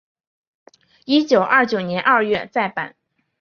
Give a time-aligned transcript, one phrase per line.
[1.05, 2.95] 一九二九年二月再版。